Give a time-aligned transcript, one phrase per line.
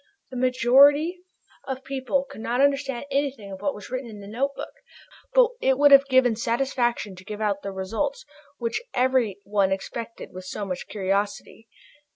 [0.31, 1.19] The majority
[1.67, 4.71] of people could not understand anything of what was written in the notebook,
[5.35, 8.25] but it would have given satisfaction to give out the results,
[8.57, 11.67] which every one expected with so much curiosity.